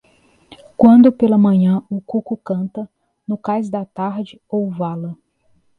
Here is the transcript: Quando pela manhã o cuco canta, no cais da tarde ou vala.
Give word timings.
Quando 0.75 1.11
pela 1.11 1.37
manhã 1.37 1.83
o 1.87 2.01
cuco 2.01 2.35
canta, 2.35 2.89
no 3.27 3.37
cais 3.37 3.69
da 3.69 3.85
tarde 3.85 4.41
ou 4.49 4.67
vala. 4.71 5.15